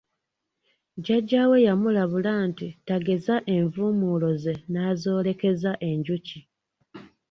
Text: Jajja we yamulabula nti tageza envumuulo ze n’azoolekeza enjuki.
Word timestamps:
Jajja 1.05 1.41
we 1.49 1.57
yamulabula 1.67 2.31
nti 2.47 2.67
tageza 2.87 3.35
envumuulo 3.55 4.29
ze 4.43 4.53
n’azoolekeza 4.71 5.71
enjuki. 5.89 6.39